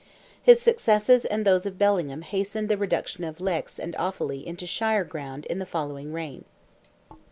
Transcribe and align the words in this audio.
His 0.41 0.59
successes 0.59 1.25
and 1.25 1.45
those 1.45 1.67
of 1.67 1.77
Bellingham 1.77 2.23
hastened 2.23 2.69
the 2.69 2.75
reduction 2.77 3.23
of 3.23 3.37
Leix 3.37 3.77
and 3.77 3.93
Offally 3.97 4.43
into 4.43 4.65
shire 4.65 5.03
ground 5.05 5.45
in 5.45 5.59
the 5.59 5.63
following 5.67 6.11
reign. 6.11 6.43